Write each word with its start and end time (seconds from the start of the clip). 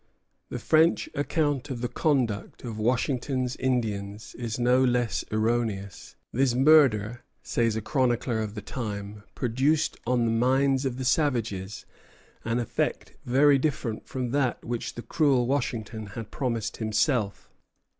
The 0.49 0.57
French 0.57 1.09
account 1.13 1.69
of 1.69 1.81
the 1.81 1.87
conduct 1.87 2.63
of 2.63 2.79
Washington's 2.79 3.55
Indians 3.57 4.33
is 4.33 4.57
no 4.57 4.83
less 4.83 5.23
erroneous. 5.31 6.15
"This 6.33 6.55
murder," 6.55 7.21
says 7.43 7.75
a 7.75 7.81
chronicler 7.83 8.39
of 8.39 8.55
the 8.55 8.63
time, 8.63 9.21
"produced 9.35 9.97
on 10.07 10.25
the 10.25 10.31
minds 10.31 10.85
of 10.87 10.97
the 10.97 11.05
savages 11.05 11.85
an 12.43 12.57
effect 12.57 13.13
very 13.25 13.59
different 13.59 14.07
from 14.07 14.31
that 14.31 14.65
which 14.65 14.95
the 14.95 15.03
cruel 15.03 15.45
Washington 15.45 16.07
had 16.07 16.31
promised 16.31 16.77
himself. 16.77 17.51